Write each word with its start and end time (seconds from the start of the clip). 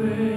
day. 0.00 0.29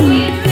Please. 0.00 0.49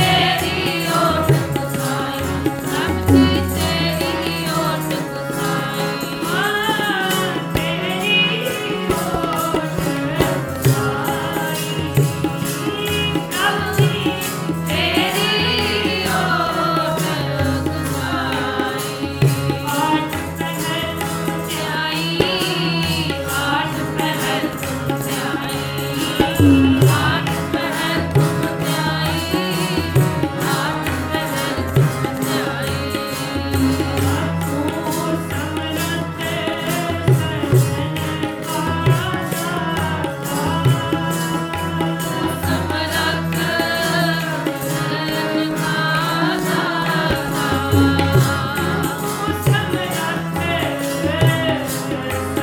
Christmas. 51.89 52.38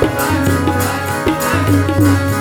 you. 2.26 2.31